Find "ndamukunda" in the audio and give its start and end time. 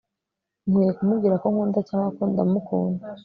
2.31-3.03